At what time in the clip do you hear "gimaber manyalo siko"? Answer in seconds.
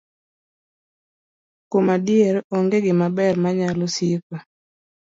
2.85-4.35